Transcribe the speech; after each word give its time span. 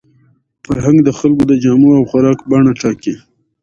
فرهنګ 0.65 0.97
د 1.03 1.09
خلکو 1.19 1.43
د 1.47 1.51
جامو 1.63 1.89
او 1.97 2.03
خوراک 2.09 2.39
بڼه 2.49 2.71
ټاکي. 2.81 3.13